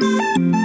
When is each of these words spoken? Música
Música 0.00 0.59